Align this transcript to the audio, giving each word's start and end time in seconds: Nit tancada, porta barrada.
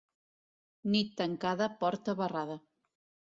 Nit 0.95 1.11
tancada, 1.19 1.67
porta 1.83 2.17
barrada. 2.23 2.57